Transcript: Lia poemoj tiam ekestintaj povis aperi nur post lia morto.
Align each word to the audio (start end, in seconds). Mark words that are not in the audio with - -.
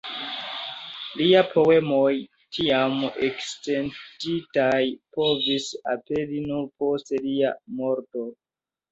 Lia 1.17 1.41
poemoj 1.49 2.13
tiam 2.57 2.95
ekestintaj 3.27 4.79
povis 5.17 5.67
aperi 5.93 6.41
nur 6.47 6.65
post 6.81 7.13
lia 7.27 7.53
morto. 7.83 8.25